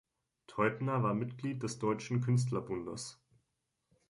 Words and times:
Teubner 0.47 1.03
war 1.03 1.13
Mitglied 1.13 1.61
des 1.61 1.77
Deutschen 1.77 2.21
Künstlerbundes. 2.21 3.21